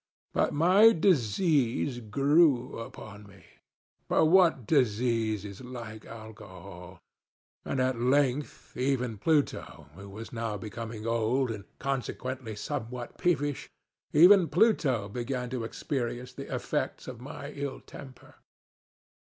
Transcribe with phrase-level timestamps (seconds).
[0.33, 3.31] But my disease grew upon
[4.09, 6.99] meŌĆöfor what disease is like Alcohol!
[7.67, 15.07] ŌĆöand at length even Pluto, who was now becoming old, and consequently somewhat peevishŌĆöeven Pluto
[15.07, 18.33] began to experience the effects of my ill temper.